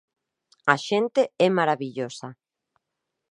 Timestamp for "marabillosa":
1.57-2.29